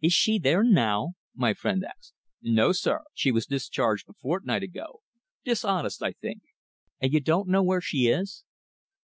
[0.00, 2.12] "Is she there now?" my friend asked.
[2.40, 3.00] "No, sir.
[3.14, 5.00] She was discharged a fortnight ago.
[5.44, 6.42] Dishonest, I think."
[7.00, 8.44] "And you don't know where she is?"